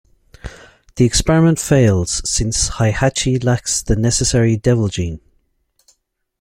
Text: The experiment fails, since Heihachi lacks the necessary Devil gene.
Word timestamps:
The 0.95 1.05
experiment 1.05 1.59
fails, 1.59 2.27
since 2.27 2.69
Heihachi 2.71 3.43
lacks 3.43 3.83
the 3.83 3.95
necessary 3.95 4.57
Devil 4.57 4.87
gene. 4.87 5.21